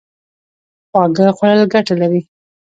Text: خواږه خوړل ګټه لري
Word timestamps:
خواږه 0.89 1.27
خوړل 1.37 1.61
ګټه 1.73 1.93
لري 2.01 2.21